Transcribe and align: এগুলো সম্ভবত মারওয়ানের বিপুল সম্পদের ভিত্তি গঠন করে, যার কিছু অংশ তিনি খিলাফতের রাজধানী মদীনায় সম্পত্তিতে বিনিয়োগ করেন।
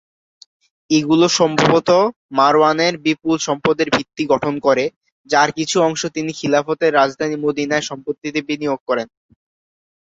এগুলো 0.89 1.25
সম্ভবত 1.39 1.89
মারওয়ানের 2.37 2.93
বিপুল 3.05 3.35
সম্পদের 3.47 3.87
ভিত্তি 3.89 4.23
গঠন 4.29 4.53
করে, 4.59 4.85
যার 5.29 5.49
কিছু 5.57 5.77
অংশ 5.81 6.01
তিনি 6.15 6.31
খিলাফতের 6.39 6.91
রাজধানী 6.93 7.35
মদীনায় 7.37 7.87
সম্পত্তিতে 7.89 8.39
বিনিয়োগ 8.49 8.79
করেন। 8.89 9.07